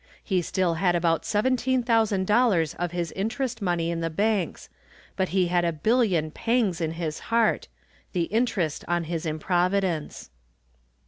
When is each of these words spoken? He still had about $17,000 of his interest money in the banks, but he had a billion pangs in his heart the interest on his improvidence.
He 0.23 0.41
still 0.41 0.73
had 0.81 0.95
about 0.95 1.21
$17,000 1.21 2.75
of 2.79 2.91
his 2.91 3.11
interest 3.11 3.61
money 3.61 3.91
in 3.91 4.01
the 4.01 4.09
banks, 4.09 4.67
but 5.15 5.29
he 5.29 5.45
had 5.45 5.63
a 5.63 5.71
billion 5.71 6.31
pangs 6.31 6.81
in 6.81 6.93
his 6.93 7.19
heart 7.29 7.67
the 8.11 8.23
interest 8.33 8.83
on 8.87 9.03
his 9.03 9.27
improvidence. 9.27 10.31